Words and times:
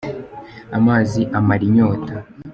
Amazi 0.77 1.21
amara 1.37 1.63
inyota. 1.69 2.13